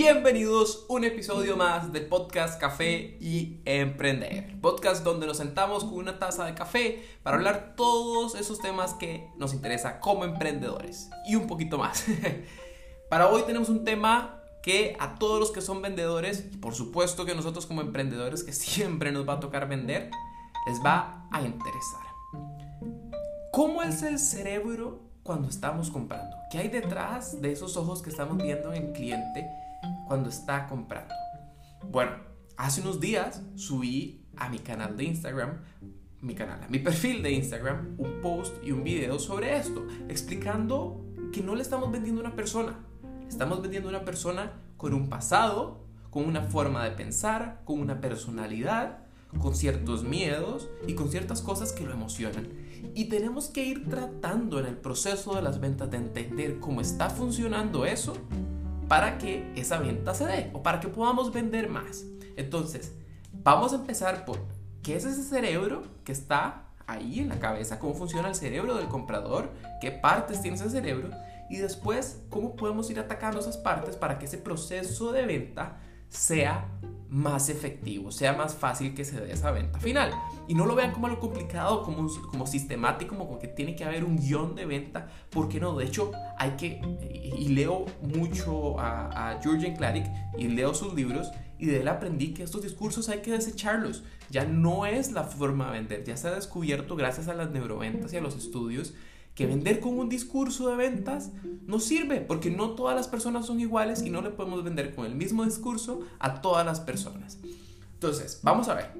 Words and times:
Bienvenidos 0.00 0.86
a 0.88 0.92
un 0.92 1.02
episodio 1.02 1.56
más 1.56 1.92
del 1.92 2.06
podcast 2.06 2.60
Café 2.60 3.18
y 3.20 3.60
Emprender. 3.64 4.60
Podcast 4.60 5.02
donde 5.02 5.26
nos 5.26 5.38
sentamos 5.38 5.82
con 5.82 5.94
una 5.94 6.20
taza 6.20 6.44
de 6.44 6.54
café 6.54 7.02
para 7.24 7.36
hablar 7.36 7.74
todos 7.76 8.36
esos 8.36 8.60
temas 8.60 8.94
que 8.94 9.28
nos 9.38 9.52
interesa 9.52 9.98
como 9.98 10.24
emprendedores 10.24 11.10
y 11.26 11.34
un 11.34 11.48
poquito 11.48 11.78
más. 11.78 12.06
para 13.10 13.26
hoy 13.28 13.42
tenemos 13.42 13.70
un 13.70 13.82
tema 13.82 14.40
que 14.62 14.96
a 15.00 15.16
todos 15.16 15.40
los 15.40 15.50
que 15.50 15.60
son 15.60 15.82
vendedores, 15.82 16.46
y 16.52 16.58
por 16.58 16.76
supuesto 16.76 17.26
que 17.26 17.34
nosotros 17.34 17.66
como 17.66 17.80
emprendedores 17.80 18.44
que 18.44 18.52
siempre 18.52 19.10
nos 19.10 19.28
va 19.28 19.32
a 19.32 19.40
tocar 19.40 19.68
vender, 19.68 20.12
les 20.68 20.78
va 20.78 21.28
a 21.32 21.42
interesar. 21.42 22.06
¿Cómo 23.52 23.82
es 23.82 24.04
el 24.04 24.20
cerebro 24.20 25.00
cuando 25.24 25.48
estamos 25.48 25.90
comprando? 25.90 26.36
¿Qué 26.52 26.58
hay 26.58 26.68
detrás 26.68 27.42
de 27.42 27.50
esos 27.50 27.76
ojos 27.76 28.00
que 28.00 28.10
estamos 28.10 28.36
viendo 28.36 28.72
en 28.72 28.86
el 28.86 28.92
cliente 28.92 29.50
cuando 30.08 30.30
está 30.30 30.66
comprando? 30.66 31.14
Bueno, 31.90 32.12
hace 32.56 32.80
unos 32.80 32.98
días 32.98 33.42
subí 33.54 34.26
a 34.36 34.48
mi 34.48 34.58
canal 34.58 34.96
de 34.96 35.04
Instagram, 35.04 35.58
mi 36.22 36.34
canal, 36.34 36.64
a 36.64 36.68
mi 36.68 36.78
perfil 36.78 37.22
de 37.22 37.30
Instagram, 37.32 37.94
un 37.98 38.20
post 38.20 38.54
y 38.64 38.72
un 38.72 38.82
video 38.82 39.18
sobre 39.18 39.56
esto, 39.56 39.86
explicando 40.08 41.04
que 41.32 41.42
no 41.42 41.54
le 41.54 41.62
estamos 41.62 41.92
vendiendo 41.92 42.22
a 42.22 42.24
una 42.24 42.34
persona, 42.34 42.78
estamos 43.28 43.60
vendiendo 43.60 43.90
a 43.90 43.92
una 43.92 44.04
persona 44.04 44.52
con 44.76 44.94
un 44.94 45.08
pasado, 45.08 45.84
con 46.10 46.24
una 46.24 46.42
forma 46.42 46.82
de 46.84 46.92
pensar, 46.92 47.60
con 47.64 47.78
una 47.78 48.00
personalidad, 48.00 49.04
con 49.38 49.54
ciertos 49.54 50.04
miedos 50.04 50.68
y 50.86 50.94
con 50.94 51.10
ciertas 51.10 51.42
cosas 51.42 51.72
que 51.72 51.84
lo 51.84 51.92
emocionan. 51.92 52.48
Y 52.94 53.06
tenemos 53.10 53.48
que 53.48 53.64
ir 53.64 53.88
tratando 53.88 54.58
en 54.58 54.66
el 54.66 54.78
proceso 54.78 55.34
de 55.34 55.42
las 55.42 55.60
ventas 55.60 55.90
de 55.90 55.98
entender 55.98 56.60
cómo 56.60 56.80
está 56.80 57.10
funcionando 57.10 57.84
eso 57.84 58.14
para 58.88 59.18
que 59.18 59.52
esa 59.54 59.78
venta 59.78 60.14
se 60.14 60.24
dé 60.24 60.50
o 60.54 60.62
para 60.62 60.80
que 60.80 60.88
podamos 60.88 61.32
vender 61.32 61.68
más. 61.68 62.04
Entonces, 62.36 62.94
vamos 63.32 63.72
a 63.72 63.76
empezar 63.76 64.24
por 64.24 64.40
qué 64.82 64.96
es 64.96 65.04
ese 65.04 65.22
cerebro 65.22 65.82
que 66.04 66.12
está 66.12 66.64
ahí 66.86 67.20
en 67.20 67.28
la 67.28 67.38
cabeza, 67.38 67.78
cómo 67.78 67.94
funciona 67.94 68.28
el 68.28 68.34
cerebro 68.34 68.74
del 68.74 68.88
comprador, 68.88 69.50
qué 69.80 69.90
partes 69.90 70.40
tiene 70.40 70.56
ese 70.56 70.70
cerebro 70.70 71.10
y 71.50 71.58
después 71.58 72.22
cómo 72.30 72.56
podemos 72.56 72.90
ir 72.90 72.98
atacando 72.98 73.40
esas 73.40 73.58
partes 73.58 73.96
para 73.96 74.18
que 74.18 74.24
ese 74.24 74.38
proceso 74.38 75.12
de 75.12 75.26
venta 75.26 75.78
sea 76.08 76.66
más 77.10 77.48
efectivo, 77.48 78.12
sea 78.12 78.34
más 78.34 78.54
fácil 78.54 78.94
que 78.94 79.04
se 79.04 79.20
dé 79.20 79.32
esa 79.32 79.50
venta 79.50 79.78
final. 79.78 80.12
Y 80.46 80.54
no 80.54 80.66
lo 80.66 80.74
vean 80.74 80.92
como 80.92 81.06
algo 81.06 81.20
complicado, 81.20 81.82
como, 81.82 82.08
como 82.30 82.46
sistemático, 82.46 83.16
como 83.16 83.38
que 83.38 83.48
tiene 83.48 83.74
que 83.74 83.84
haber 83.84 84.04
un 84.04 84.16
guion 84.16 84.54
de 84.54 84.66
venta, 84.66 85.08
porque 85.30 85.60
no, 85.60 85.76
de 85.76 85.86
hecho 85.86 86.12
hay 86.38 86.52
que, 86.52 86.80
y 87.36 87.48
leo 87.48 87.86
mucho 88.02 88.78
a, 88.78 89.30
a 89.30 89.42
Jürgen 89.42 89.76
y 90.36 90.48
leo 90.48 90.74
sus 90.74 90.94
libros, 90.94 91.30
y 91.58 91.66
de 91.66 91.80
él 91.80 91.88
aprendí 91.88 92.34
que 92.34 92.42
estos 92.42 92.62
discursos 92.62 93.08
hay 93.08 93.20
que 93.20 93.32
desecharlos. 93.32 94.04
Ya 94.30 94.44
no 94.44 94.86
es 94.86 95.12
la 95.12 95.24
forma 95.24 95.66
de 95.66 95.78
vender, 95.78 96.04
ya 96.04 96.16
se 96.16 96.28
ha 96.28 96.34
descubierto 96.34 96.94
gracias 96.94 97.28
a 97.28 97.34
las 97.34 97.50
neuroventas 97.50 98.12
y 98.12 98.16
a 98.16 98.20
los 98.20 98.36
estudios 98.36 98.94
que 99.38 99.46
vender 99.46 99.78
con 99.78 99.96
un 99.96 100.08
discurso 100.08 100.68
de 100.68 100.74
ventas 100.74 101.30
no 101.64 101.78
sirve, 101.78 102.20
porque 102.20 102.50
no 102.50 102.70
todas 102.70 102.96
las 102.96 103.06
personas 103.06 103.46
son 103.46 103.60
iguales 103.60 104.02
y 104.02 104.10
no 104.10 104.20
le 104.20 104.30
podemos 104.30 104.64
vender 104.64 104.96
con 104.96 105.06
el 105.06 105.14
mismo 105.14 105.44
discurso 105.44 106.00
a 106.18 106.40
todas 106.40 106.66
las 106.66 106.80
personas. 106.80 107.38
Entonces, 107.94 108.40
vamos 108.42 108.66
a 108.66 108.74
ver. 108.74 108.90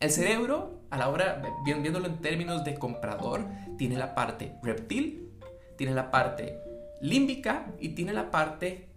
El 0.00 0.10
cerebro, 0.10 0.80
a 0.88 0.96
la 0.96 1.10
hora, 1.10 1.42
viéndolo 1.62 2.06
en 2.06 2.22
términos 2.22 2.64
de 2.64 2.78
comprador, 2.78 3.44
tiene 3.76 3.98
la 3.98 4.14
parte 4.14 4.54
reptil, 4.62 5.28
tiene 5.76 5.92
la 5.92 6.10
parte 6.10 6.58
límbica 7.02 7.70
y 7.78 7.90
tiene 7.90 8.14
la 8.14 8.30
parte 8.30 8.88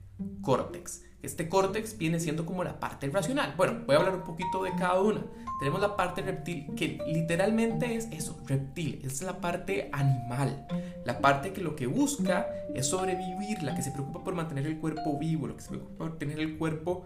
córtex. 0.41 1.01
Este 1.23 1.47
córtex 1.47 1.97
viene 1.97 2.19
siendo 2.19 2.45
como 2.45 2.65
la 2.65 2.81
parte 2.81 3.09
racional. 3.09 3.53
Bueno, 3.55 3.79
voy 3.87 3.95
a 3.95 3.99
hablar 3.99 4.15
un 4.15 4.23
poquito 4.23 4.63
de 4.63 4.71
cada 4.75 5.01
una. 5.01 5.23
Tenemos 5.59 5.79
la 5.79 5.95
parte 5.95 6.21
reptil, 6.21 6.67
que 6.75 6.99
literalmente 7.07 7.95
es 7.95 8.09
eso, 8.11 8.37
reptil, 8.45 8.99
es 9.03 9.21
la 9.21 9.39
parte 9.39 9.89
animal, 9.93 10.67
la 11.05 11.21
parte 11.21 11.53
que 11.53 11.61
lo 11.61 11.77
que 11.77 11.87
busca 11.87 12.47
es 12.75 12.87
sobrevivir, 12.87 13.63
la 13.63 13.73
que 13.73 13.81
se 13.81 13.91
preocupa 13.91 14.25
por 14.25 14.35
mantener 14.35 14.65
el 14.65 14.79
cuerpo 14.79 15.17
vivo, 15.17 15.47
lo 15.47 15.55
que 15.55 15.61
se 15.61 15.69
preocupa 15.69 15.95
por 15.95 16.17
tener 16.17 16.41
el 16.41 16.57
cuerpo 16.57 17.05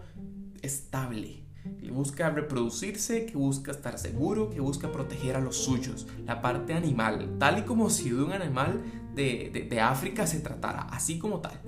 estable, 0.60 1.44
que 1.78 1.90
busca 1.92 2.30
reproducirse, 2.30 3.26
que 3.26 3.36
busca 3.36 3.70
estar 3.70 3.96
seguro, 3.96 4.50
que 4.50 4.58
busca 4.58 4.90
proteger 4.90 5.36
a 5.36 5.40
los 5.40 5.56
suyos, 5.56 6.08
la 6.26 6.42
parte 6.42 6.74
animal, 6.74 7.36
tal 7.38 7.60
y 7.60 7.62
como 7.62 7.90
si 7.90 8.10
de 8.10 8.22
un 8.24 8.32
animal 8.32 8.82
de, 9.14 9.50
de, 9.52 9.62
de 9.64 9.80
África 9.80 10.26
se 10.26 10.40
tratara, 10.40 10.80
así 10.90 11.18
como 11.18 11.40
tal. 11.40 11.60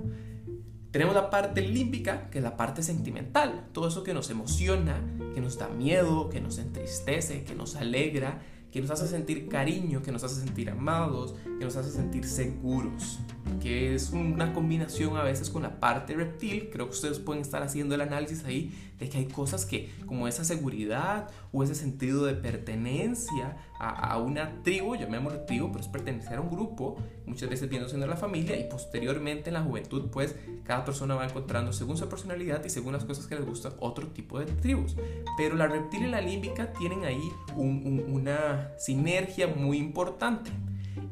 Tenemos 0.91 1.15
la 1.15 1.29
parte 1.29 1.61
límbica, 1.61 2.29
que 2.29 2.39
es 2.39 2.43
la 2.43 2.57
parte 2.57 2.83
sentimental, 2.83 3.67
todo 3.71 3.87
eso 3.87 4.03
que 4.03 4.13
nos 4.13 4.29
emociona, 4.29 5.01
que 5.33 5.39
nos 5.39 5.57
da 5.57 5.69
miedo, 5.69 6.29
que 6.29 6.41
nos 6.41 6.57
entristece, 6.57 7.45
que 7.45 7.55
nos 7.55 7.77
alegra, 7.77 8.41
que 8.71 8.81
nos 8.81 8.91
hace 8.91 9.07
sentir 9.07 9.47
cariño, 9.47 10.01
que 10.01 10.11
nos 10.11 10.23
hace 10.25 10.41
sentir 10.41 10.69
amados, 10.69 11.35
que 11.61 11.65
nos 11.65 11.75
hace 11.75 11.91
sentir 11.91 12.25
seguros, 12.25 13.19
que 13.61 13.93
es 13.93 14.09
una 14.09 14.51
combinación 14.51 15.15
a 15.15 15.21
veces 15.21 15.47
con 15.51 15.61
la 15.61 15.79
parte 15.79 16.15
reptil. 16.15 16.71
Creo 16.71 16.87
que 16.87 16.93
ustedes 16.93 17.19
pueden 17.19 17.43
estar 17.43 17.61
haciendo 17.61 17.93
el 17.93 18.01
análisis 18.01 18.43
ahí 18.45 18.73
de 18.97 19.07
que 19.07 19.19
hay 19.19 19.27
cosas 19.27 19.67
que, 19.67 19.91
como 20.07 20.27
esa 20.27 20.43
seguridad 20.43 21.29
o 21.51 21.61
ese 21.61 21.75
sentido 21.75 22.25
de 22.25 22.33
pertenencia 22.33 23.57
a, 23.79 24.17
una 24.17 24.63
tribu, 24.63 24.95
llamémoslo 24.95 25.41
tribu, 25.41 25.67
pero 25.67 25.81
es 25.81 25.87
pertenecer 25.87 26.39
a 26.39 26.41
un 26.41 26.49
grupo, 26.49 26.97
muchas 27.27 27.47
veces 27.47 27.69
viendo 27.69 27.87
siendo 27.87 28.07
la 28.07 28.17
familia 28.17 28.59
y 28.59 28.67
posteriormente 28.67 29.51
en 29.51 29.53
la 29.53 29.61
juventud, 29.61 30.09
pues 30.09 30.35
cada 30.63 30.83
persona 30.83 31.13
va 31.13 31.25
encontrando 31.25 31.73
según 31.73 31.95
su 31.95 32.09
personalidad 32.09 32.65
y 32.65 32.71
según 32.71 32.93
las 32.93 33.05
cosas 33.05 33.27
que 33.27 33.35
les 33.35 33.45
gustan 33.45 33.73
otro 33.81 34.07
tipo 34.07 34.39
de 34.39 34.47
tribus. 34.47 34.95
Pero 35.37 35.55
la 35.55 35.67
reptil 35.67 36.05
y 36.05 36.09
la 36.09 36.21
límbica 36.21 36.73
tienen 36.73 37.05
ahí 37.05 37.31
una 37.55 38.71
sinergia 38.79 39.45
muy 39.45 39.77
importante. 39.77 40.49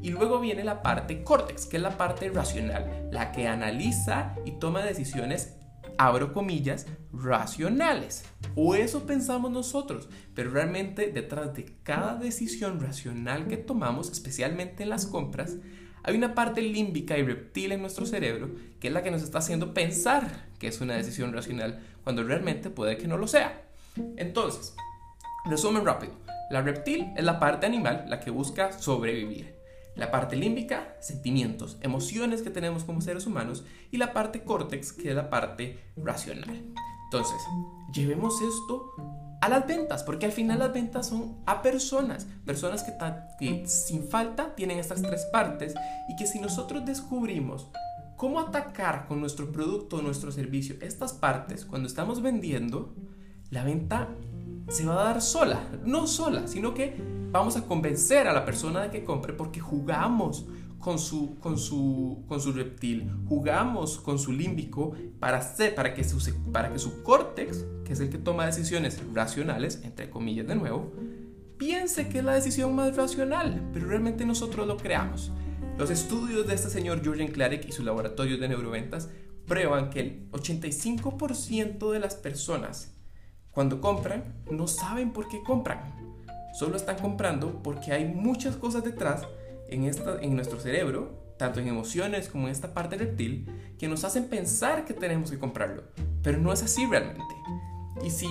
Y 0.01 0.09
luego 0.09 0.40
viene 0.40 0.63
la 0.63 0.81
parte 0.81 1.23
córtex, 1.23 1.66
que 1.66 1.78
es 1.78 1.84
la 1.84 1.97
parte 1.97 2.29
racional, 2.29 3.09
la 3.12 3.31
que 3.31 3.47
analiza 3.47 4.35
y 4.45 4.51
toma 4.51 4.84
decisiones 4.84 5.56
abro 6.00 6.31
comillas, 6.34 6.88
racionales. 7.12 8.23
O 8.56 8.73
eso 8.73 9.06
pensamos 9.06 9.51
nosotros, 9.51 10.09
pero 10.34 10.50
realmente 10.50 11.12
detrás 11.12 11.53
de 11.53 11.66
cada 11.84 12.16
decisión 12.16 12.79
racional 12.79 13.47
que 13.47 13.57
tomamos, 13.57 14.09
especialmente 14.09 14.84
en 14.84 14.89
las 14.89 15.06
compras, 15.06 15.57
hay 16.03 16.16
una 16.16 16.34
parte 16.34 16.62
límbica 16.62 17.18
y 17.18 17.23
reptil 17.23 17.73
en 17.73 17.81
nuestro 17.81 18.06
cerebro 18.06 18.50
que 18.79 18.88
es 18.88 18.94
la 18.94 19.03
que 19.03 19.12
nos 19.12 19.22
está 19.22 19.39
haciendo 19.39 19.73
pensar 19.73 20.47
que 20.57 20.68
es 20.68 20.79
una 20.79 20.95
decisión 20.95 21.34
racional 21.34 21.81
cuando 22.06 22.23
realmente 22.23 22.69
puede 22.69 22.97
que 22.97 23.07
no 23.07 23.18
lo 23.18 23.28
sea. 23.28 23.69
Entonces, 24.16 24.75
resumen 25.45 25.85
rápido. 25.85 26.13
La 26.50 26.62
reptil 26.62 27.12
es 27.18 27.23
la 27.25 27.39
parte 27.39 27.66
animal, 27.66 28.06
la 28.07 28.22
que 28.22 28.31
busca 28.31 28.72
sobrevivir. 28.72 29.59
La 30.00 30.12
parte 30.12 30.38
límbica, 30.38 30.96
sentimientos, 31.02 31.78
emociones 31.82 32.42
que 32.42 32.50
tenemos 32.50 32.86
como 32.86 33.02
seres 33.02 33.28
humanos. 33.28 33.66
Y 33.92 33.98
la 33.98 34.14
parte 34.14 34.44
córtex, 34.44 34.94
que 34.94 35.10
es 35.10 35.16
la 35.16 35.30
parte 35.30 35.78
racional. 35.98 36.64
Entonces, 37.12 37.38
llevemos 37.94 38.42
esto 38.42 38.94
a 39.42 39.50
las 39.50 39.68
ventas, 39.68 40.04
porque 40.04 40.26
al 40.26 40.32
final 40.32 40.60
las 40.60 40.72
ventas 40.72 41.08
son 41.08 41.38
a 41.46 41.62
personas, 41.62 42.28
personas 42.46 42.84
que, 42.84 42.94
que, 43.40 43.68
sin 43.68 44.04
falta 44.08 44.56
tienen 44.56 44.80
estas 44.80 45.02
tres 45.02 45.26
partes 45.32 45.76
y 46.08 46.16
que 46.16 46.28
si 46.28 46.40
nosotros 46.40 46.86
descubrimos 46.86 47.68
cómo 48.16 48.40
atacar 48.40 49.06
con 49.06 49.20
nuestro 49.20 49.52
producto 49.52 49.98
o 49.98 50.02
nuestro 50.02 50.31
servicio 50.31 50.76
estas 50.81 51.12
partes 51.12 51.66
cuando 51.66 51.88
estamos 51.88 52.22
vendiendo, 52.22 52.94
la 53.50 53.64
venta 53.64 54.08
se 54.70 54.86
va 54.86 55.02
a 55.02 55.04
dar 55.06 55.22
sola, 55.22 55.60
no 55.84 56.06
sola, 56.06 56.48
sino 56.48 56.74
que 56.74 57.19
vamos 57.31 57.56
a 57.56 57.66
convencer 57.66 58.28
a 58.28 58.34
la 58.34 58.45
persona 58.45 58.81
de 58.81 58.90
que 58.90 59.03
compre 59.03 59.34
porque 59.34 59.59
jugamos 59.59 60.45
con 60.79 60.97
su, 60.97 61.38
con 61.40 61.57
su, 61.57 62.23
con 62.28 62.40
su 62.40 62.53
reptil, 62.53 63.12
jugamos 63.27 64.00
con 64.00 64.18
su 64.18 64.31
límbico 64.31 64.94
para, 65.19 65.42
para, 65.75 65.94
que 65.94 66.04
su, 66.04 66.33
para 66.51 66.71
que 66.71 66.80
su 66.80 67.04
córtex, 67.04 67.65
que 67.83 67.94
es 67.94 68.00
el 68.00 68.09
que 68.09 68.18
toma 68.18 68.45
decisiones 68.45 69.01
racionales, 69.13 69.81
entre 69.83 70.09
comillas 70.09 70.48
de 70.48 70.56
nuevo, 70.56 70.94
piense 71.57 72.07
que 72.07 72.19
es 72.19 72.24
la 72.24 72.33
decisión 72.33 72.74
más 72.75 72.95
racional, 72.95 73.69
pero 73.74 73.88
realmente 73.88 74.25
nosotros 74.25 74.65
lo 74.65 74.77
creamos. 74.77 75.31
Los 75.77 75.89
estudios 75.89 76.48
de 76.48 76.56
este 76.56 76.69
señor 76.69 77.01
Jürgen 77.04 77.31
Klarik 77.31 77.68
y 77.68 77.71
su 77.71 77.83
laboratorio 77.83 78.38
de 78.38 78.48
neuroventas 78.48 79.09
prueban 79.45 79.89
que 79.89 80.00
el 80.00 80.31
85% 80.31 81.92
de 81.92 82.00
las 82.00 82.15
personas 82.15 82.95
cuando 83.51 83.81
compran 83.81 84.36
no 84.51 84.68
saben 84.68 85.12
por 85.12 85.27
qué 85.27 85.42
compran. 85.44 85.99
Solo 86.54 86.75
están 86.75 86.98
comprando 86.98 87.62
porque 87.63 87.92
hay 87.92 88.06
muchas 88.06 88.56
cosas 88.56 88.84
detrás 88.84 89.28
en, 89.69 89.86
esta, 89.86 90.22
en 90.22 90.36
nuestro 90.36 90.60
cerebro, 90.60 91.34
tanto 91.38 91.60
en 91.60 91.68
emociones 91.68 92.28
como 92.28 92.48
en 92.48 92.51
esta 92.51 92.74
parte 92.74 92.98
reptil, 92.98 93.48
que 93.78 93.88
nos 93.88 94.04
hacen 94.04 94.25
pensar 94.25 94.86
que 94.86 94.94
tenemos 94.94 95.31
que 95.31 95.40
comprarlo. 95.40 95.84
Pero 96.24 96.40
no 96.40 96.51
es 96.51 96.63
así 96.63 96.86
realmente. 96.86 97.36
Y 98.04 98.10
si 98.10 98.28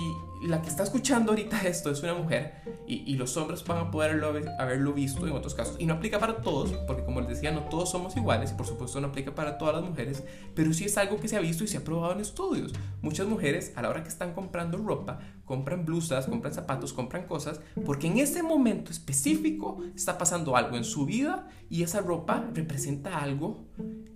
la 0.46 0.62
que 0.62 0.68
está 0.68 0.82
escuchando 0.82 1.32
ahorita 1.32 1.60
esto 1.66 1.90
es 1.90 2.02
una 2.02 2.14
mujer 2.14 2.54
y, 2.88 3.14
los 3.16 3.36
hombres 3.36 3.62
van 3.64 3.78
a 3.78 3.90
poder 3.90 4.22
haberlo, 4.58 4.92
visto 4.92 5.26
en 5.26 5.34
otros 5.34 5.54
casos. 5.54 5.76
Y 5.78 5.86
no 5.86 5.94
aplica 5.94 6.18
para 6.18 6.40
todos, 6.40 6.72
porque 6.86 7.04
como 7.04 7.20
les 7.20 7.28
decía, 7.28 7.52
no 7.52 7.64
todos 7.64 7.90
somos 7.90 8.16
iguales 8.16 8.52
y 8.52 8.54
por 8.54 8.66
supuesto 8.66 9.00
no 9.00 9.08
aplica 9.08 9.34
para 9.34 9.58
todas 9.58 9.74
las 9.74 9.84
mujeres, 9.84 10.24
pero 10.54 10.72
sí 10.72 10.84
es 10.84 10.96
algo 10.96 11.20
que 11.20 11.28
se 11.28 11.36
ha 11.36 11.40
visto 11.40 11.64
y 11.64 11.68
se 11.68 11.76
ha 11.76 11.84
probado 11.84 12.14
en 12.14 12.20
estudios. 12.20 12.72
Muchas 13.02 13.26
mujeres 13.26 13.72
a 13.76 13.82
la 13.82 13.90
hora 13.90 14.02
que 14.02 14.08
están 14.08 14.32
comprando 14.32 14.78
ropa, 14.78 15.18
compran 15.44 15.84
blusas, 15.84 16.26
compran 16.26 16.54
zapatos, 16.54 16.92
compran 16.92 17.26
cosas, 17.26 17.60
porque 17.84 18.06
en 18.06 18.18
ese 18.18 18.42
momento 18.42 18.90
específico 18.90 19.82
está 19.94 20.16
pasando 20.16 20.56
algo 20.56 20.76
en 20.76 20.84
su 20.84 21.04
vida 21.04 21.48
y 21.68 21.82
esa 21.82 22.00
ropa 22.00 22.48
representa 22.54 23.18
algo 23.18 23.66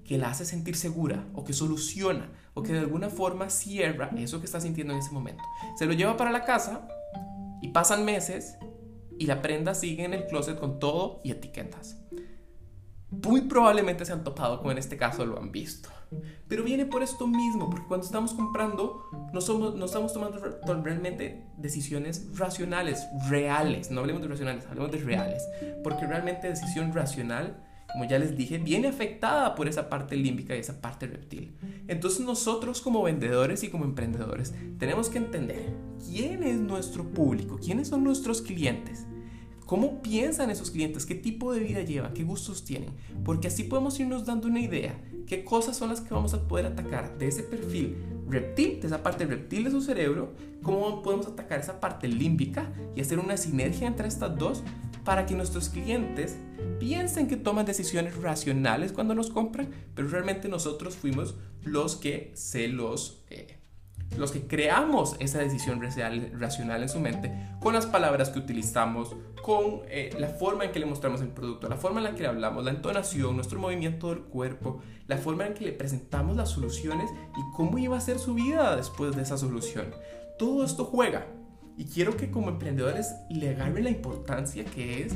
que 0.04 0.18
la 0.18 0.30
hace 0.30 0.44
sentir 0.44 0.76
segura 0.76 1.26
o 1.34 1.44
que 1.44 1.52
soluciona 1.52 2.30
o 2.54 2.62
que 2.62 2.72
de 2.72 2.80
alguna 2.80 3.08
forma 3.08 3.50
cierra 3.50 4.10
eso 4.16 4.40
que 4.40 4.46
está 4.46 4.60
sintiendo 4.60 4.92
en 4.92 5.00
ese 5.00 5.12
momento. 5.12 5.42
Se 5.76 5.86
lo 5.86 5.92
lleva 5.92 6.16
para 6.16 6.32
la 6.32 6.44
casa 6.44 6.88
y 7.62 7.68
pasan 7.68 8.04
meses 8.04 8.58
y 9.18 9.26
la 9.26 9.40
prenda 9.40 9.74
sigue 9.74 10.04
en 10.04 10.14
el 10.14 10.26
closet 10.26 10.58
con 10.58 10.78
todo 10.78 11.20
y 11.24 11.30
etiquetas. 11.30 11.96
Muy 13.10 13.42
probablemente 13.42 14.04
se 14.04 14.12
han 14.12 14.24
topado 14.24 14.60
con 14.60 14.76
este 14.78 14.96
caso 14.96 15.24
lo 15.24 15.38
han 15.38 15.52
visto. 15.52 15.88
Pero 16.48 16.64
viene 16.64 16.84
por 16.84 17.02
esto 17.02 17.26
mismo, 17.26 17.70
porque 17.70 17.86
cuando 17.86 18.04
estamos 18.04 18.34
comprando 18.34 19.04
no, 19.32 19.40
somos, 19.40 19.74
no 19.74 19.86
estamos 19.86 20.12
tomando 20.12 20.38
realmente 20.82 21.46
decisiones 21.56 22.36
racionales, 22.36 23.06
reales. 23.28 23.90
No 23.90 24.00
hablemos 24.00 24.22
de 24.22 24.28
racionales, 24.28 24.66
hablemos 24.66 24.90
de 24.92 24.98
reales. 24.98 25.42
Porque 25.82 26.06
realmente 26.06 26.48
decisión 26.48 26.92
racional 26.92 27.64
como 27.92 28.04
ya 28.04 28.18
les 28.18 28.36
dije, 28.36 28.58
viene 28.58 28.88
afectada 28.88 29.54
por 29.54 29.68
esa 29.68 29.88
parte 29.88 30.16
límbica 30.16 30.56
y 30.56 30.60
esa 30.60 30.80
parte 30.80 31.06
reptil. 31.06 31.52
Entonces 31.88 32.20
nosotros 32.20 32.80
como 32.80 33.02
vendedores 33.02 33.62
y 33.62 33.68
como 33.68 33.84
emprendedores 33.84 34.54
tenemos 34.78 35.10
que 35.10 35.18
entender 35.18 35.74
quién 36.04 36.42
es 36.42 36.58
nuestro 36.58 37.04
público, 37.04 37.58
quiénes 37.62 37.88
son 37.88 38.02
nuestros 38.02 38.40
clientes. 38.40 39.06
¿Cómo 39.66 40.02
piensan 40.02 40.50
esos 40.50 40.70
clientes? 40.70 41.06
¿Qué 41.06 41.14
tipo 41.14 41.52
de 41.52 41.60
vida 41.60 41.82
llevan? 41.82 42.12
¿Qué 42.12 42.24
gustos 42.24 42.64
tienen? 42.64 42.90
Porque 43.24 43.48
así 43.48 43.64
podemos 43.64 43.98
irnos 44.00 44.26
dando 44.26 44.48
una 44.48 44.60
idea. 44.60 44.98
¿Qué 45.26 45.44
cosas 45.44 45.76
son 45.76 45.88
las 45.88 46.00
que 46.00 46.12
vamos 46.12 46.34
a 46.34 46.46
poder 46.46 46.66
atacar 46.66 47.16
de 47.16 47.28
ese 47.28 47.42
perfil 47.42 47.96
reptil, 48.28 48.80
de 48.80 48.86
esa 48.86 49.02
parte 49.02 49.24
reptil 49.24 49.64
de 49.64 49.70
su 49.70 49.80
cerebro? 49.80 50.34
¿Cómo 50.62 51.02
podemos 51.02 51.26
atacar 51.26 51.60
esa 51.60 51.80
parte 51.80 52.08
límbica 52.08 52.72
y 52.94 53.00
hacer 53.00 53.18
una 53.18 53.36
sinergia 53.36 53.86
entre 53.86 54.08
estas 54.08 54.36
dos 54.36 54.62
para 55.04 55.26
que 55.26 55.34
nuestros 55.34 55.68
clientes 55.68 56.36
piensen 56.78 57.28
que 57.28 57.36
toman 57.36 57.66
decisiones 57.66 58.16
racionales 58.16 58.92
cuando 58.92 59.14
nos 59.14 59.30
compran, 59.30 59.70
pero 59.94 60.08
realmente 60.08 60.48
nosotros 60.48 60.96
fuimos 60.96 61.34
los 61.62 61.96
que 61.96 62.32
se 62.34 62.68
los... 62.68 63.22
Eh, 63.30 63.58
los 64.18 64.30
que 64.30 64.46
creamos 64.46 65.16
esa 65.20 65.38
decisión 65.38 65.80
racional 65.80 66.82
en 66.82 66.88
su 66.90 67.00
mente 67.00 67.32
con 67.60 67.72
las 67.72 67.86
palabras 67.86 68.28
que 68.28 68.38
utilizamos, 68.38 69.16
con 69.42 69.82
eh, 69.88 70.14
la 70.18 70.28
forma 70.28 70.64
en 70.64 70.72
que 70.72 70.80
le 70.80 70.84
mostramos 70.86 71.22
el 71.22 71.28
producto, 71.28 71.68
la 71.68 71.76
forma 71.76 72.00
en 72.00 72.04
la 72.04 72.14
que 72.14 72.22
le 72.22 72.28
hablamos, 72.28 72.62
la 72.62 72.72
entonación, 72.72 73.36
nuestro 73.36 73.58
movimiento 73.58 74.10
del 74.10 74.20
cuerpo, 74.20 74.82
la 75.06 75.16
forma 75.16 75.46
en 75.46 75.54
que 75.54 75.64
le 75.64 75.72
presentamos 75.72 76.36
las 76.36 76.50
soluciones 76.50 77.10
y 77.10 77.56
cómo 77.56 77.78
iba 77.78 77.96
a 77.96 78.00
ser 78.00 78.18
su 78.18 78.34
vida 78.34 78.76
después 78.76 79.16
de 79.16 79.22
esa 79.22 79.38
solución. 79.38 79.86
Todo 80.38 80.62
esto 80.64 80.84
juega 80.84 81.26
y 81.76 81.84
quiero 81.84 82.16
que 82.16 82.30
como 82.30 82.50
emprendedores 82.50 83.14
le 83.30 83.50
agarren 83.50 83.84
la 83.84 83.90
importancia 83.90 84.64
que 84.64 85.02
es 85.02 85.14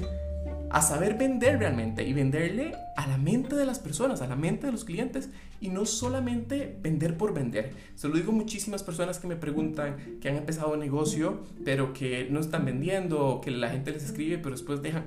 a 0.70 0.82
saber 0.82 1.14
vender 1.14 1.58
realmente 1.58 2.05
y 2.05 2.12
venderle 2.12 2.75
a 2.97 3.06
la 3.06 3.19
mente 3.19 3.55
de 3.55 3.67
las 3.67 3.79
personas, 3.79 4.20
a 4.20 4.26
la 4.26 4.37
mente 4.37 4.67
de 4.67 4.73
los 4.73 4.85
clientes 4.85 5.31
y 5.61 5.69
no 5.69 5.87
solamente 5.87 6.76
vender 6.82 7.17
por 7.17 7.32
vender. 7.32 7.73
Se 7.94 8.08
lo 8.08 8.14
digo 8.14 8.32
a 8.32 8.35
muchísimas 8.35 8.82
personas 8.82 9.19
que 9.19 9.26
me 9.26 9.37
preguntan 9.37 10.19
que 10.20 10.29
han 10.29 10.37
empezado 10.37 10.73
un 10.73 10.81
negocio 10.81 11.44
pero 11.64 11.93
que 11.93 12.29
no 12.31 12.41
están 12.41 12.64
vendiendo, 12.64 13.41
que 13.43 13.50
la 13.50 13.70
gente 13.70 13.93
les 13.93 14.05
escribe 14.05 14.38
pero 14.38 14.50
después 14.50 14.82
dejan. 14.82 15.05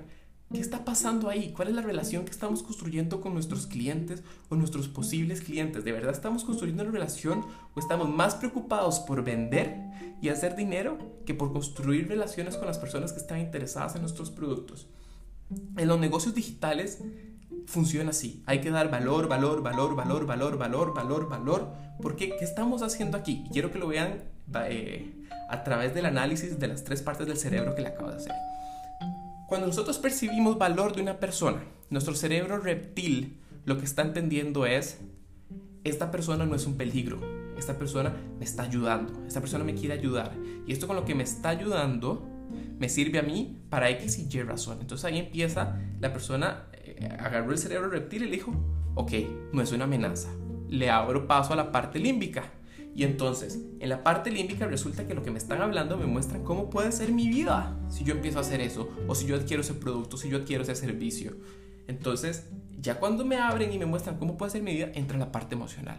¿Qué 0.51 0.59
está 0.59 0.83
pasando 0.83 1.29
ahí? 1.29 1.53
¿Cuál 1.55 1.67
es 1.67 1.75
la 1.75 1.83
relación 1.83 2.25
que 2.25 2.31
estamos 2.31 2.63
construyendo 2.63 3.21
con 3.21 3.35
nuestros 3.35 3.67
clientes 3.67 4.23
o 4.49 4.55
nuestros 4.55 4.87
posibles 4.87 5.41
clientes? 5.41 5.83
¿De 5.83 5.91
verdad 5.91 6.11
estamos 6.11 6.43
construyendo 6.43 6.81
una 6.81 6.91
relación 6.91 7.45
o 7.75 7.79
estamos 7.79 8.09
más 8.09 8.33
preocupados 8.33 8.99
por 8.99 9.23
vender 9.23 9.77
y 10.23 10.29
hacer 10.29 10.55
dinero 10.55 10.97
que 11.27 11.35
por 11.35 11.53
construir 11.53 12.07
relaciones 12.07 12.57
con 12.57 12.65
las 12.65 12.79
personas 12.79 13.13
que 13.13 13.19
están 13.19 13.39
interesadas 13.39 13.93
en 13.93 14.01
nuestros 14.01 14.31
productos? 14.31 14.87
En 15.77 15.87
los 15.87 15.99
negocios 15.99 16.33
digitales 16.33 17.03
funciona 17.67 18.09
así. 18.09 18.41
Hay 18.47 18.59
que 18.59 18.71
dar 18.71 18.89
valor, 18.89 19.27
valor, 19.27 19.61
valor, 19.61 19.95
valor, 19.95 20.25
valor, 20.25 20.57
valor, 20.57 20.93
valor, 20.95 21.29
valor. 21.29 21.73
Porque, 22.01 22.35
¿qué 22.39 22.45
estamos 22.45 22.81
haciendo 22.81 23.17
aquí? 23.17 23.43
Y 23.45 23.49
quiero 23.49 23.71
que 23.71 23.77
lo 23.77 23.87
vean 23.87 24.23
eh, 24.67 25.13
a 25.47 25.63
través 25.63 25.93
del 25.93 26.07
análisis 26.07 26.59
de 26.59 26.67
las 26.67 26.83
tres 26.83 27.03
partes 27.03 27.27
del 27.27 27.37
cerebro 27.37 27.75
que 27.75 27.83
le 27.83 27.89
acabo 27.89 28.09
de 28.09 28.17
hacer. 28.17 28.33
Cuando 29.49 29.65
nosotros 29.65 29.97
percibimos 29.97 30.59
valor 30.59 30.95
de 30.95 31.01
una 31.01 31.19
persona, 31.19 31.63
nuestro 31.89 32.13
cerebro 32.13 32.59
reptil 32.59 33.39
lo 33.65 33.79
que 33.79 33.85
está 33.85 34.03
entendiendo 34.03 34.67
es, 34.67 34.99
esta 35.83 36.11
persona 36.11 36.45
no 36.45 36.53
es 36.53 36.67
un 36.67 36.77
peligro, 36.77 37.19
esta 37.57 37.75
persona 37.75 38.15
me 38.37 38.45
está 38.45 38.61
ayudando, 38.61 39.25
esta 39.25 39.41
persona 39.41 39.63
me 39.63 39.73
quiere 39.73 39.95
ayudar. 39.95 40.35
Y 40.67 40.71
esto 40.71 40.85
con 40.85 40.95
lo 40.95 41.03
que 41.03 41.15
me 41.15 41.23
está 41.23 41.49
ayudando 41.49 42.29
me 42.77 42.89
sirve 42.89 43.17
a 43.17 43.23
mí 43.23 43.57
para 43.71 43.89
X 43.89 44.19
y 44.19 44.37
Y 44.37 44.43
razón. 44.43 44.77
Entonces 44.81 45.03
ahí 45.05 45.17
empieza 45.17 45.79
la 45.99 46.13
persona, 46.13 46.67
eh, 46.73 47.09
agarró 47.19 47.51
el 47.51 47.57
cerebro 47.57 47.89
reptil 47.89 48.21
y 48.21 48.25
le 48.25 48.35
dijo, 48.35 48.53
ok, 48.93 49.11
no 49.51 49.63
es 49.63 49.71
una 49.71 49.85
amenaza. 49.85 50.29
Le 50.67 50.91
abro 50.91 51.25
paso 51.25 51.53
a 51.53 51.55
la 51.55 51.71
parte 51.71 51.97
límbica. 51.97 52.43
Y 52.95 53.03
entonces, 53.03 53.59
en 53.79 53.89
la 53.89 54.03
parte 54.03 54.31
límbica 54.31 54.67
resulta 54.67 55.07
que 55.07 55.13
lo 55.13 55.23
que 55.23 55.31
me 55.31 55.37
están 55.37 55.61
hablando 55.61 55.97
me 55.97 56.05
muestra 56.05 56.43
cómo 56.43 56.69
puede 56.69 56.91
ser 56.91 57.11
mi 57.11 57.29
vida 57.29 57.77
si 57.89 58.03
yo 58.03 58.13
empiezo 58.13 58.39
a 58.39 58.41
hacer 58.41 58.61
eso, 58.61 58.89
o 59.07 59.15
si 59.15 59.25
yo 59.25 59.35
adquiero 59.35 59.61
ese 59.61 59.73
producto, 59.73 60.17
si 60.17 60.29
yo 60.29 60.37
adquiero 60.37 60.63
ese 60.63 60.75
servicio. 60.75 61.37
Entonces, 61.87 62.47
ya 62.79 62.99
cuando 62.99 63.25
me 63.25 63.37
abren 63.37 63.71
y 63.71 63.79
me 63.79 63.85
muestran 63.85 64.17
cómo 64.17 64.37
puede 64.37 64.51
ser 64.51 64.63
mi 64.63 64.73
vida, 64.73 64.89
entra 64.93 65.17
la 65.17 65.31
parte 65.31 65.55
emocional. 65.55 65.97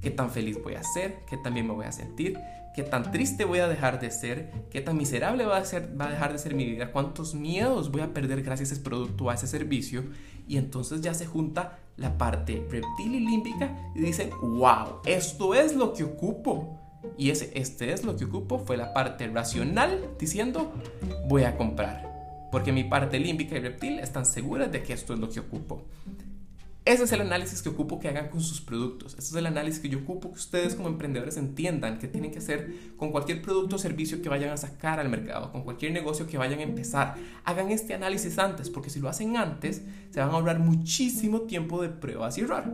Qué 0.00 0.10
tan 0.10 0.30
feliz 0.30 0.58
voy 0.62 0.74
a 0.74 0.82
ser, 0.82 1.20
qué 1.28 1.36
tan 1.36 1.54
bien 1.54 1.66
me 1.66 1.72
voy 1.72 1.86
a 1.86 1.92
sentir, 1.92 2.38
qué 2.74 2.82
tan 2.82 3.10
triste 3.12 3.44
voy 3.44 3.60
a 3.60 3.68
dejar 3.68 4.00
de 4.00 4.10
ser, 4.10 4.50
qué 4.70 4.80
tan 4.80 4.96
miserable 4.96 5.44
va 5.44 5.58
a, 5.58 5.64
ser, 5.64 5.98
va 5.98 6.06
a 6.06 6.10
dejar 6.10 6.32
de 6.32 6.38
ser 6.38 6.54
mi 6.54 6.64
vida, 6.64 6.90
cuántos 6.90 7.34
miedos 7.34 7.90
voy 7.92 8.02
a 8.02 8.12
perder 8.12 8.42
gracias 8.42 8.70
a 8.70 8.74
ese 8.74 8.82
producto, 8.82 9.30
a 9.30 9.34
ese 9.34 9.46
servicio. 9.46 10.04
Y 10.48 10.56
entonces 10.56 11.02
ya 11.02 11.14
se 11.14 11.26
junta 11.26 11.78
la 11.96 12.16
parte 12.16 12.66
reptil 12.70 13.14
y 13.14 13.20
límbica 13.20 13.76
y 13.94 14.00
dicen, 14.00 14.30
wow, 14.40 15.00
esto 15.04 15.54
es 15.54 15.74
lo 15.74 15.92
que 15.92 16.04
ocupo. 16.04 16.78
Y 17.18 17.30
ese, 17.30 17.50
este 17.54 17.92
es 17.92 18.04
lo 18.04 18.16
que 18.16 18.24
ocupo, 18.24 18.58
fue 18.58 18.76
la 18.76 18.92
parte 18.92 19.26
racional 19.28 20.10
diciendo, 20.18 20.72
voy 21.28 21.44
a 21.44 21.56
comprar. 21.56 22.10
Porque 22.50 22.72
mi 22.72 22.84
parte 22.84 23.18
límbica 23.18 23.56
y 23.56 23.60
reptil 23.60 23.98
están 23.98 24.26
seguras 24.26 24.70
de 24.70 24.82
que 24.82 24.92
esto 24.92 25.14
es 25.14 25.18
lo 25.18 25.30
que 25.30 25.40
ocupo. 25.40 25.82
Ese 26.84 27.04
es 27.04 27.12
el 27.12 27.20
análisis 27.20 27.62
que 27.62 27.68
ocupo 27.68 28.00
que 28.00 28.08
hagan 28.08 28.28
con 28.28 28.40
sus 28.40 28.60
productos. 28.60 29.12
Ese 29.12 29.28
es 29.28 29.34
el 29.34 29.46
análisis 29.46 29.80
que 29.80 29.88
yo 29.88 30.00
ocupo 30.00 30.32
que 30.32 30.38
ustedes 30.38 30.74
como 30.74 30.88
emprendedores 30.88 31.36
entiendan 31.36 32.00
que 32.00 32.08
tienen 32.08 32.32
que 32.32 32.38
hacer 32.38 32.72
con 32.96 33.12
cualquier 33.12 33.40
producto 33.40 33.76
o 33.76 33.78
servicio 33.78 34.20
que 34.20 34.28
vayan 34.28 34.50
a 34.50 34.56
sacar 34.56 34.98
al 34.98 35.08
mercado, 35.08 35.52
con 35.52 35.62
cualquier 35.62 35.92
negocio 35.92 36.26
que 36.26 36.38
vayan 36.38 36.58
a 36.58 36.62
empezar. 36.62 37.14
Hagan 37.44 37.70
este 37.70 37.94
análisis 37.94 38.36
antes, 38.36 38.68
porque 38.68 38.90
si 38.90 38.98
lo 38.98 39.08
hacen 39.08 39.36
antes, 39.36 39.82
se 40.10 40.18
van 40.18 40.30
a 40.30 40.32
ahorrar 40.32 40.58
muchísimo 40.58 41.42
tiempo 41.42 41.80
de 41.80 41.88
pruebas 41.88 42.36
y 42.38 42.40
error. 42.40 42.64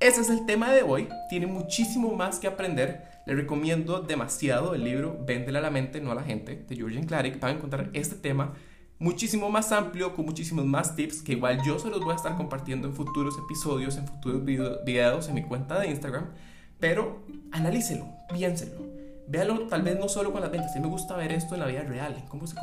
Ese 0.00 0.22
es 0.22 0.30
el 0.30 0.46
tema 0.46 0.72
de 0.72 0.82
hoy. 0.82 1.08
Tiene 1.28 1.46
muchísimo 1.46 2.14
más 2.14 2.38
que 2.38 2.46
aprender. 2.46 3.04
Les 3.26 3.36
recomiendo 3.36 4.00
demasiado 4.00 4.74
el 4.74 4.84
libro 4.84 5.18
Véndele 5.26 5.58
a 5.58 5.62
la 5.62 5.70
mente, 5.70 6.00
no 6.00 6.12
a 6.12 6.14
la 6.14 6.22
gente, 6.22 6.64
de 6.66 6.76
Georgian 6.76 7.04
Clarick. 7.04 7.40
Van 7.40 7.52
a 7.52 7.54
encontrar 7.56 7.90
este 7.92 8.16
tema 8.16 8.54
muchísimo 8.98 9.50
más 9.50 9.72
amplio, 9.72 10.14
con 10.14 10.24
muchísimos 10.24 10.64
más 10.64 10.96
tips 10.96 11.22
que 11.22 11.32
igual 11.32 11.60
yo 11.64 11.78
se 11.78 11.88
los 11.88 12.00
voy 12.00 12.12
a 12.12 12.16
estar 12.16 12.36
compartiendo 12.36 12.88
en 12.88 12.94
futuros 12.94 13.36
episodios, 13.38 13.96
en 13.96 14.06
futuros 14.06 14.44
videos 14.44 15.28
en 15.28 15.34
mi 15.34 15.42
cuenta 15.42 15.78
de 15.78 15.88
Instagram. 15.88 16.30
Pero 16.78 17.22
analícelo, 17.52 18.06
piénselo. 18.32 18.84
Véalo 19.28 19.66
tal 19.66 19.82
vez 19.82 19.98
no 19.98 20.08
solo 20.08 20.32
con 20.32 20.40
las 20.40 20.50
ventas. 20.50 20.74
Mí 20.74 20.80
me 20.80 20.88
gusta 20.88 21.16
ver 21.16 21.32
esto 21.32 21.54
en 21.54 21.60
la 21.60 21.66
vida 21.66 21.82
real, 21.82 22.24
cómo 22.28 22.46
se, 22.46 22.54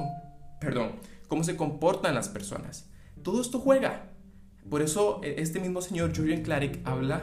perdón, 0.59 0.93
cómo 1.27 1.43
se 1.43 1.57
comportan 1.57 2.15
las 2.15 2.29
personas. 2.29 2.89
Todo 3.21 3.41
esto 3.41 3.59
juega. 3.59 4.09
Por 4.69 4.81
eso 4.81 5.19
e, 5.23 5.35
este 5.41 5.59
mismo 5.59 5.81
señor 5.81 6.15
Julian 6.15 6.41
Clarick 6.41 6.79
habla 6.87 7.21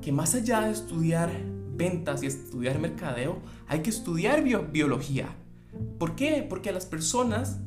que 0.00 0.12
más 0.12 0.34
allá 0.34 0.62
de 0.62 0.72
estudiar 0.72 1.30
ventas 1.74 2.22
y 2.22 2.26
estudiar 2.26 2.78
mercadeo, 2.78 3.38
hay 3.66 3.80
que 3.80 3.90
estudiar 3.90 4.42
biología. 4.42 5.34
¿Por 5.98 6.14
qué? 6.14 6.44
Porque 6.48 6.68
a 6.68 6.72
las 6.72 6.86
personas 6.86 7.58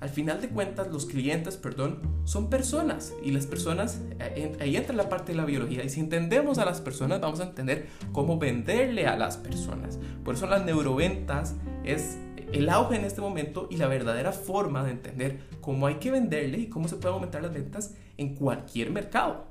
al 0.00 0.08
final 0.10 0.40
de 0.40 0.48
cuentas, 0.48 0.88
los 0.88 1.06
clientes, 1.06 1.56
perdón, 1.56 2.00
son 2.24 2.48
personas 2.50 3.12
y 3.22 3.32
las 3.32 3.46
personas, 3.46 4.00
eh, 4.20 4.56
ahí 4.60 4.76
entra 4.76 4.94
la 4.94 5.08
parte 5.08 5.32
de 5.32 5.38
la 5.38 5.44
biología 5.44 5.82
y 5.84 5.88
si 5.88 6.00
entendemos 6.00 6.58
a 6.58 6.64
las 6.64 6.80
personas 6.80 7.20
vamos 7.20 7.40
a 7.40 7.44
entender 7.44 7.88
cómo 8.12 8.38
venderle 8.38 9.06
a 9.06 9.16
las 9.16 9.36
personas. 9.36 9.98
Por 10.24 10.36
eso 10.36 10.46
las 10.46 10.64
neuroventas 10.64 11.56
es 11.84 12.16
el 12.52 12.68
auge 12.68 12.96
en 12.96 13.04
este 13.04 13.20
momento 13.20 13.66
y 13.70 13.76
la 13.76 13.88
verdadera 13.88 14.32
forma 14.32 14.84
de 14.84 14.92
entender 14.92 15.40
cómo 15.60 15.86
hay 15.86 15.96
que 15.96 16.12
venderle 16.12 16.58
y 16.58 16.66
cómo 16.68 16.86
se 16.86 16.96
pueden 16.96 17.14
aumentar 17.14 17.42
las 17.42 17.52
ventas 17.52 17.94
en 18.16 18.36
cualquier 18.36 18.90
mercado. 18.90 19.46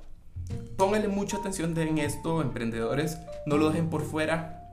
Pónganle 0.78 1.10
mucha 1.10 1.38
atención 1.38 1.78
en 1.78 1.98
esto, 1.98 2.42
emprendedores, 2.42 3.18
no 3.46 3.58
lo 3.58 3.70
dejen 3.70 3.90
por 3.90 4.04
fuera, 4.04 4.64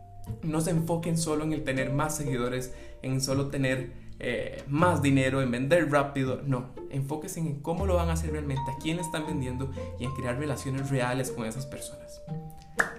no 0.43 0.61
se 0.61 0.71
enfoquen 0.71 1.19
solo 1.19 1.43
en 1.45 1.53
el 1.53 1.65
tener 1.65 1.93
más 1.93 2.17
seguidores, 2.17 2.73
en 3.03 3.21
solo 3.21 3.49
tener 3.49 4.04
eh, 4.19 4.63
más 4.69 5.03
dinero, 5.03 5.43
en 5.43 5.51
vender 5.51 5.91
rápido. 5.91 6.43
No, 6.45 6.71
enfóquense 6.91 7.41
en 7.41 7.61
cómo 7.61 7.87
lo 7.87 7.97
van 7.97 8.11
a 8.11 8.15
hacer 8.15 8.33
realmente, 8.33 8.63
a 8.71 8.79
quién 8.81 8.99
están 8.99 9.27
vendiendo 9.27 9.71
y 9.99 10.05
en 10.05 10.13
crear 10.13 10.39
relaciones 10.39 10.91
reales 10.91 11.31
con 11.31 11.47
esas 11.47 11.67
personas. 11.67 12.23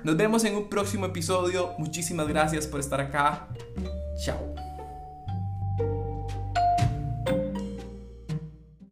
Nos 0.04 0.18
vemos 0.18 0.44
en 0.46 0.56
un 0.56 0.70
próximo 0.70 1.06
episodio. 1.08 1.74
Muchísimas 1.78 2.28
gracias 2.28 2.68
por 2.68 2.80
estar 2.80 3.02
acá. 3.02 3.48
Chao. 4.24 4.55